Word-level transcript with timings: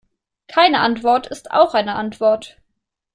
Keine 0.47 0.79
Antwort 0.79 1.27
ist 1.27 1.51
auch 1.51 1.75
eine 1.75 1.93
Antwort. 1.93 2.57